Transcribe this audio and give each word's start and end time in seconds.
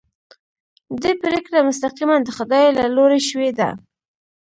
دې 1.01 1.11
پرېکړه 1.23 1.59
مستقیماً 1.69 2.15
د 2.23 2.29
خدای 2.37 2.65
له 2.77 2.83
لوري 2.95 3.21
شوې 3.29 3.49
ده. 3.59 3.69